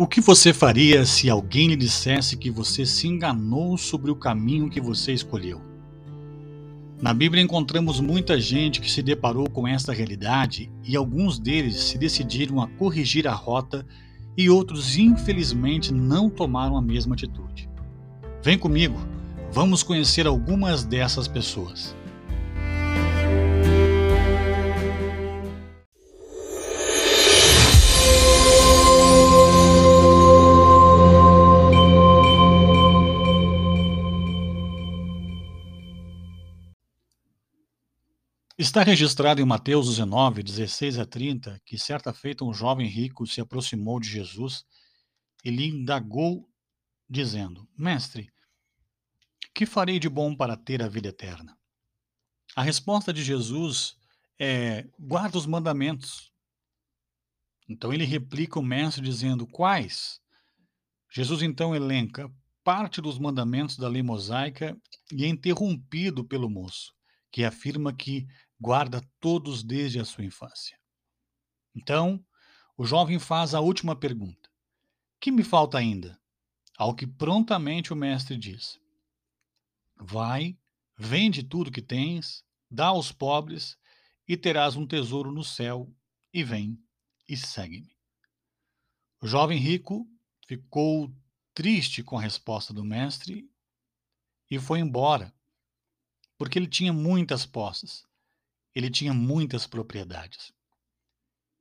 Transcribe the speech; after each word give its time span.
O 0.00 0.06
que 0.06 0.20
você 0.20 0.54
faria 0.54 1.04
se 1.04 1.28
alguém 1.28 1.66
lhe 1.66 1.74
dissesse 1.74 2.36
que 2.36 2.52
você 2.52 2.86
se 2.86 3.08
enganou 3.08 3.76
sobre 3.76 4.12
o 4.12 4.14
caminho 4.14 4.70
que 4.70 4.80
você 4.80 5.12
escolheu? 5.12 5.60
Na 7.02 7.12
Bíblia 7.12 7.42
encontramos 7.42 7.98
muita 7.98 8.40
gente 8.40 8.80
que 8.80 8.88
se 8.88 9.02
deparou 9.02 9.50
com 9.50 9.66
esta 9.66 9.92
realidade 9.92 10.70
e 10.84 10.94
alguns 10.94 11.36
deles 11.36 11.80
se 11.80 11.98
decidiram 11.98 12.62
a 12.62 12.68
corrigir 12.68 13.26
a 13.26 13.32
rota 13.32 13.84
e 14.36 14.48
outros, 14.48 14.96
infelizmente, 14.96 15.92
não 15.92 16.30
tomaram 16.30 16.76
a 16.76 16.82
mesma 16.82 17.16
atitude. 17.16 17.68
Vem 18.40 18.56
comigo, 18.56 19.00
vamos 19.50 19.82
conhecer 19.82 20.28
algumas 20.28 20.84
dessas 20.84 21.26
pessoas. 21.26 21.96
Está 38.60 38.82
registrado 38.82 39.40
em 39.40 39.44
Mateus 39.44 39.86
19, 39.86 40.42
16 40.42 40.98
a 40.98 41.06
30, 41.06 41.62
que 41.64 41.78
certa 41.78 42.12
feita 42.12 42.44
um 42.44 42.52
jovem 42.52 42.88
rico 42.88 43.24
se 43.24 43.40
aproximou 43.40 44.00
de 44.00 44.08
Jesus 44.08 44.66
e 45.44 45.50
lhe 45.50 45.68
indagou, 45.68 46.50
dizendo: 47.08 47.68
Mestre, 47.78 48.32
que 49.54 49.64
farei 49.64 50.00
de 50.00 50.08
bom 50.08 50.34
para 50.34 50.56
ter 50.56 50.82
a 50.82 50.88
vida 50.88 51.06
eterna? 51.06 51.56
A 52.56 52.62
resposta 52.64 53.12
de 53.12 53.22
Jesus 53.22 53.96
é: 54.36 54.88
guarda 54.98 55.38
os 55.38 55.46
mandamentos. 55.46 56.32
Então 57.68 57.92
ele 57.92 58.04
replica 58.04 58.58
o 58.58 58.62
mestre 58.62 59.04
dizendo: 59.04 59.46
Quais? 59.46 60.20
Jesus 61.08 61.42
então 61.42 61.76
elenca 61.76 62.28
parte 62.64 63.00
dos 63.00 63.20
mandamentos 63.20 63.76
da 63.76 63.86
lei 63.86 64.02
mosaica 64.02 64.76
e 65.12 65.24
é 65.24 65.28
interrompido 65.28 66.24
pelo 66.24 66.50
moço, 66.50 66.92
que 67.30 67.44
afirma 67.44 67.94
que 67.94 68.26
guarda 68.60 69.00
todos 69.20 69.62
desde 69.62 70.00
a 70.00 70.04
sua 70.04 70.24
infância. 70.24 70.78
Então, 71.74 72.24
o 72.76 72.84
jovem 72.84 73.18
faz 73.18 73.54
a 73.54 73.60
última 73.60 73.94
pergunta: 73.94 74.50
Que 75.20 75.30
me 75.30 75.44
falta 75.44 75.78
ainda? 75.78 76.20
Ao 76.76 76.94
que 76.94 77.06
prontamente 77.06 77.92
o 77.92 77.96
mestre 77.96 78.36
diz: 78.36 78.80
Vai, 79.96 80.58
vende 80.96 81.42
tudo 81.42 81.70
que 81.70 81.82
tens, 81.82 82.44
dá 82.70 82.86
aos 82.86 83.12
pobres, 83.12 83.76
e 84.26 84.36
terás 84.36 84.76
um 84.76 84.86
tesouro 84.86 85.32
no 85.32 85.44
céu, 85.44 85.92
e 86.32 86.42
vem 86.42 86.82
e 87.28 87.36
segue-me. 87.36 87.96
O 89.20 89.26
jovem 89.26 89.58
rico 89.58 90.08
ficou 90.46 91.12
triste 91.52 92.02
com 92.02 92.16
a 92.16 92.22
resposta 92.22 92.72
do 92.72 92.84
mestre 92.84 93.50
e 94.50 94.58
foi 94.58 94.78
embora, 94.78 95.34
porque 96.36 96.58
ele 96.58 96.68
tinha 96.68 96.92
muitas 96.92 97.44
posses 97.44 98.07
ele 98.74 98.90
tinha 98.90 99.12
muitas 99.12 99.66
propriedades. 99.66 100.52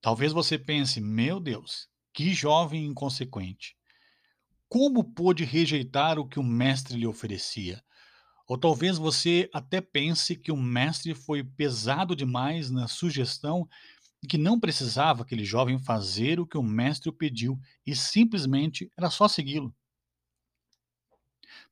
Talvez 0.00 0.32
você 0.32 0.58
pense, 0.58 1.00
meu 1.00 1.38
Deus, 1.38 1.88
que 2.12 2.32
jovem 2.32 2.86
inconsequente. 2.86 3.76
Como 4.68 5.04
pôde 5.04 5.44
rejeitar 5.44 6.18
o 6.18 6.26
que 6.26 6.38
o 6.38 6.44
mestre 6.44 6.96
lhe 6.96 7.06
oferecia? 7.06 7.82
Ou 8.46 8.56
talvez 8.58 8.98
você 8.98 9.48
até 9.52 9.80
pense 9.80 10.34
que 10.34 10.50
o 10.50 10.56
mestre 10.56 11.14
foi 11.14 11.44
pesado 11.44 12.16
demais 12.16 12.70
na 12.70 12.88
sugestão 12.88 13.68
e 14.22 14.26
que 14.26 14.38
não 14.38 14.58
precisava 14.58 15.22
aquele 15.22 15.44
jovem 15.44 15.78
fazer 15.78 16.40
o 16.40 16.46
que 16.46 16.58
o 16.58 16.62
mestre 16.62 17.08
o 17.08 17.12
pediu 17.12 17.58
e 17.86 17.94
simplesmente 17.94 18.90
era 18.96 19.10
só 19.10 19.28
segui-lo. 19.28 19.74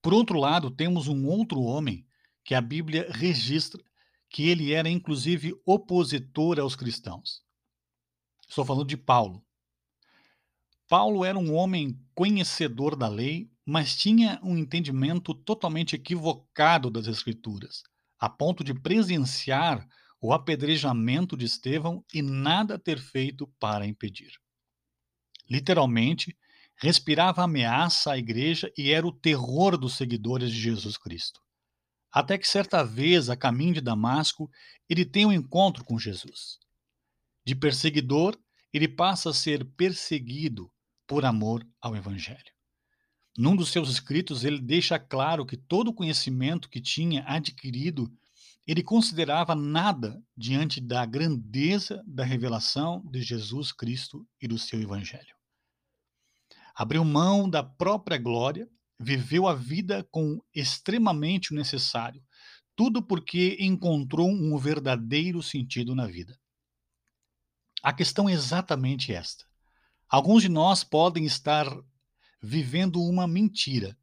Por 0.00 0.14
outro 0.14 0.38
lado, 0.38 0.70
temos 0.70 1.08
um 1.08 1.26
outro 1.26 1.60
homem 1.62 2.06
que 2.44 2.54
a 2.54 2.60
Bíblia 2.60 3.08
registra 3.10 3.82
que 4.28 4.48
ele 4.48 4.72
era 4.72 4.88
inclusive 4.88 5.54
opositor 5.64 6.58
aos 6.60 6.76
cristãos. 6.76 7.42
Estou 8.48 8.64
falando 8.64 8.86
de 8.86 8.96
Paulo. 8.96 9.44
Paulo 10.88 11.24
era 11.24 11.38
um 11.38 11.54
homem 11.54 12.00
conhecedor 12.14 12.96
da 12.96 13.08
lei, 13.08 13.50
mas 13.64 13.94
tinha 13.94 14.40
um 14.42 14.56
entendimento 14.56 15.34
totalmente 15.34 15.94
equivocado 15.94 16.90
das 16.90 17.06
Escrituras, 17.06 17.82
a 18.18 18.28
ponto 18.28 18.64
de 18.64 18.72
presenciar 18.72 19.86
o 20.20 20.32
apedrejamento 20.32 21.36
de 21.36 21.44
Estevão 21.44 22.04
e 22.12 22.22
nada 22.22 22.78
ter 22.78 22.98
feito 22.98 23.46
para 23.60 23.86
impedir. 23.86 24.32
Literalmente, 25.48 26.36
respirava 26.76 27.42
ameaça 27.42 28.12
à 28.12 28.18
igreja 28.18 28.72
e 28.76 28.90
era 28.90 29.06
o 29.06 29.12
terror 29.12 29.76
dos 29.76 29.96
seguidores 29.96 30.50
de 30.50 30.58
Jesus 30.58 30.96
Cristo. 30.96 31.40
Até 32.12 32.38
que 32.38 32.48
certa 32.48 32.82
vez, 32.82 33.28
a 33.28 33.36
caminho 33.36 33.74
de 33.74 33.80
Damasco, 33.80 34.50
ele 34.88 35.04
tem 35.04 35.26
um 35.26 35.32
encontro 35.32 35.84
com 35.84 35.98
Jesus. 35.98 36.58
De 37.46 37.54
perseguidor, 37.54 38.38
ele 38.72 38.88
passa 38.88 39.30
a 39.30 39.34
ser 39.34 39.64
perseguido 39.76 40.70
por 41.06 41.24
amor 41.24 41.66
ao 41.80 41.96
Evangelho. 41.96 42.52
Num 43.36 43.54
dos 43.54 43.70
seus 43.70 43.88
escritos, 43.88 44.44
ele 44.44 44.60
deixa 44.60 44.98
claro 44.98 45.46
que 45.46 45.56
todo 45.56 45.88
o 45.88 45.94
conhecimento 45.94 46.68
que 46.68 46.80
tinha 46.80 47.24
adquirido, 47.26 48.10
ele 48.66 48.82
considerava 48.82 49.54
nada 49.54 50.22
diante 50.36 50.80
da 50.80 51.06
grandeza 51.06 52.02
da 52.06 52.24
revelação 52.24 53.02
de 53.10 53.22
Jesus 53.22 53.70
Cristo 53.72 54.26
e 54.42 54.48
do 54.48 54.58
seu 54.58 54.80
Evangelho. 54.80 55.36
Abriu 56.74 57.04
mão 57.04 57.48
da 57.48 57.62
própria 57.62 58.18
glória 58.18 58.68
viveu 58.98 59.46
a 59.46 59.54
vida 59.54 60.06
com 60.10 60.40
extremamente 60.54 61.52
o 61.52 61.56
necessário, 61.56 62.22
tudo 62.74 63.02
porque 63.02 63.56
encontrou 63.60 64.28
um 64.28 64.56
verdadeiro 64.56 65.42
sentido 65.42 65.94
na 65.94 66.06
vida. 66.06 66.38
A 67.82 67.92
questão 67.92 68.28
é 68.28 68.32
exatamente 68.32 69.12
esta. 69.12 69.44
Alguns 70.08 70.42
de 70.42 70.48
nós 70.48 70.82
podem 70.82 71.24
estar 71.24 71.66
vivendo 72.40 73.02
uma 73.02 73.26
mentira, 73.26 73.96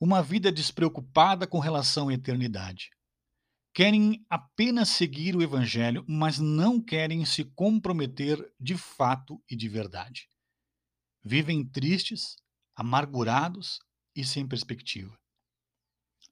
uma 0.00 0.22
vida 0.22 0.52
despreocupada 0.52 1.46
com 1.46 1.58
relação 1.58 2.08
à 2.08 2.14
eternidade. 2.14 2.90
Querem 3.72 4.24
apenas 4.30 4.88
seguir 4.88 5.36
o 5.36 5.42
Evangelho, 5.42 6.04
mas 6.08 6.38
não 6.38 6.80
querem 6.80 7.24
se 7.24 7.44
comprometer 7.44 8.38
de 8.58 8.76
fato 8.76 9.42
e 9.50 9.56
de 9.56 9.68
verdade. 9.68 10.28
Vivem 11.22 11.64
tristes, 11.64 12.36
amargurados, 12.74 13.80
e 14.16 14.24
sem 14.24 14.48
perspectiva. 14.48 15.16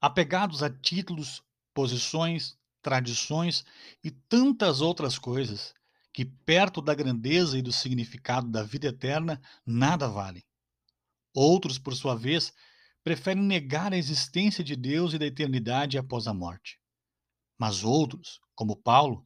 Apegados 0.00 0.62
a 0.62 0.70
títulos, 0.70 1.42
posições, 1.74 2.58
tradições 2.82 3.64
e 4.02 4.10
tantas 4.10 4.80
outras 4.80 5.18
coisas 5.18 5.74
que, 6.12 6.24
perto 6.24 6.80
da 6.80 6.94
grandeza 6.94 7.58
e 7.58 7.62
do 7.62 7.72
significado 7.72 8.50
da 8.50 8.62
vida 8.62 8.88
eterna, 8.88 9.40
nada 9.66 10.08
valem. 10.08 10.42
Outros, 11.34 11.78
por 11.78 11.94
sua 11.94 12.14
vez, 12.14 12.52
preferem 13.02 13.42
negar 13.42 13.92
a 13.92 13.96
existência 13.96 14.64
de 14.64 14.74
Deus 14.74 15.12
e 15.12 15.18
da 15.18 15.26
eternidade 15.26 15.98
após 15.98 16.26
a 16.26 16.32
morte. 16.32 16.78
Mas 17.58 17.84
outros, 17.84 18.40
como 18.54 18.76
Paulo, 18.76 19.22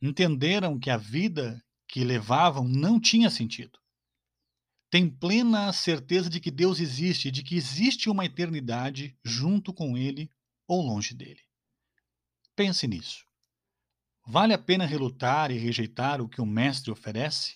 entenderam 0.00 0.78
que 0.78 0.90
a 0.90 0.96
vida 0.96 1.62
que 1.86 2.04
levavam 2.04 2.64
não 2.64 3.00
tinha 3.00 3.30
sentido 3.30 3.78
tem 4.90 5.08
plena 5.08 5.72
certeza 5.72 6.30
de 6.30 6.40
que 6.40 6.50
Deus 6.50 6.80
existe, 6.80 7.30
de 7.30 7.42
que 7.42 7.56
existe 7.56 8.08
uma 8.08 8.24
eternidade 8.24 9.16
junto 9.22 9.72
com 9.72 9.96
Ele 9.96 10.30
ou 10.66 10.82
longe 10.82 11.14
dele. 11.14 11.42
Pense 12.56 12.86
nisso. 12.86 13.26
Vale 14.26 14.52
a 14.52 14.58
pena 14.58 14.84
relutar 14.84 15.50
e 15.50 15.58
rejeitar 15.58 16.20
o 16.20 16.28
que 16.28 16.40
o 16.40 16.46
Mestre 16.46 16.90
oferece? 16.90 17.54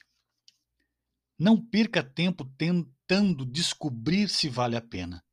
Não 1.39 1.61
perca 1.61 2.03
tempo 2.03 2.45
tentando 2.57 3.45
descobrir 3.45 4.29
se 4.29 4.49
vale 4.49 4.77
a 4.77 4.81
pena. 4.81 5.25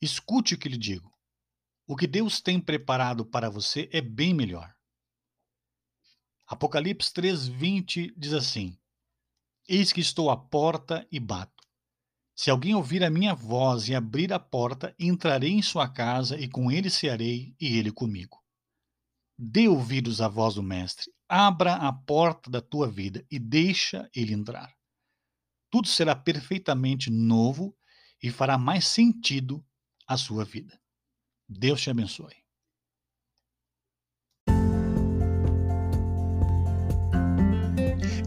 Escute 0.00 0.54
o 0.54 0.58
que 0.58 0.68
lhe 0.68 0.76
digo. 0.76 1.12
O 1.86 1.96
que 1.96 2.06
Deus 2.06 2.40
tem 2.40 2.60
preparado 2.60 3.24
para 3.24 3.48
você 3.48 3.88
é 3.92 4.00
bem 4.00 4.34
melhor. 4.34 4.74
Apocalipse 6.46 7.12
3:20 7.12 8.12
diz 8.16 8.32
assim: 8.32 8.78
Eis 9.68 9.92
que 9.92 10.00
estou 10.00 10.30
à 10.30 10.36
porta 10.36 11.06
e 11.10 11.20
bato. 11.20 11.62
Se 12.34 12.50
alguém 12.50 12.74
ouvir 12.74 13.04
a 13.04 13.10
minha 13.10 13.34
voz 13.34 13.88
e 13.88 13.94
abrir 13.94 14.32
a 14.32 14.38
porta, 14.38 14.94
entrarei 14.98 15.52
em 15.52 15.62
sua 15.62 15.88
casa 15.88 16.38
e 16.38 16.48
com 16.48 16.70
ele 16.70 16.90
cearei 16.90 17.54
e 17.60 17.76
ele 17.76 17.92
comigo. 17.92 18.42
Dê 19.38 19.68
ouvidos 19.68 20.20
à 20.20 20.28
voz 20.28 20.54
do 20.54 20.62
Mestre, 20.62 21.12
abra 21.28 21.74
a 21.74 21.92
porta 21.92 22.50
da 22.50 22.60
tua 22.60 22.90
vida 22.90 23.24
e 23.30 23.38
deixa 23.38 24.08
ele 24.14 24.32
entrar. 24.32 24.74
Tudo 25.70 25.88
será 25.88 26.14
perfeitamente 26.14 27.10
novo 27.10 27.76
e 28.22 28.30
fará 28.30 28.58
mais 28.58 28.86
sentido 28.86 29.64
a 30.06 30.16
sua 30.16 30.44
vida. 30.44 30.80
Deus 31.48 31.80
te 31.80 31.90
abençoe. 31.90 32.41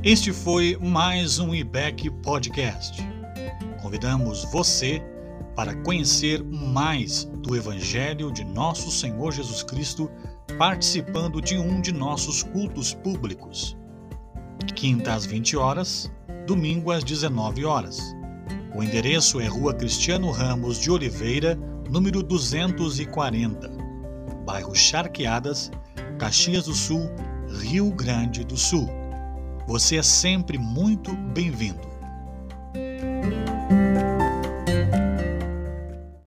Este 0.06 0.32
foi 0.32 0.78
mais 0.80 1.40
um 1.40 1.56
IBEC 1.56 2.12
Podcast. 2.22 3.02
Convidamos 3.82 4.46
você 4.52 5.02
para 5.56 5.76
conhecer 5.78 6.44
mais 6.44 7.24
do 7.40 7.56
Evangelho 7.56 8.32
de 8.32 8.44
nosso 8.44 8.92
Senhor 8.92 9.32
Jesus 9.32 9.64
Cristo 9.64 10.12
participando 10.60 11.42
de 11.42 11.58
um 11.58 11.82
de 11.82 11.92
nossos 11.92 12.44
cultos 12.44 12.94
públicos. 12.94 13.76
Quinta 14.76 15.12
às 15.12 15.26
20 15.26 15.58
horas, 15.58 16.12
domingo 16.46 16.92
às 16.92 17.04
19 17.04 17.66
horas. 17.66 18.00
O 18.76 18.84
endereço 18.84 19.40
é 19.40 19.48
Rua 19.48 19.74
Cristiano 19.74 20.30
Ramos 20.30 20.78
de 20.78 20.92
Oliveira, 20.92 21.56
número 21.90 22.22
240, 22.22 23.70
bairro 24.46 24.76
Charqueadas, 24.76 25.72
Caxias 26.20 26.66
do 26.66 26.76
Sul, 26.76 27.10
Rio 27.60 27.90
Grande 27.90 28.44
do 28.44 28.56
Sul. 28.56 28.88
Você 29.68 29.98
é 29.98 30.04
sempre 30.04 30.60
muito 30.60 31.12
bem-vindo. 31.16 31.95